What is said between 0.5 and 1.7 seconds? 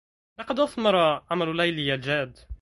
أثمر عمل